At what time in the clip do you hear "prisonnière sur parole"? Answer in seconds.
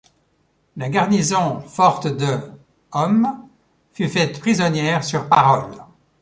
4.39-5.75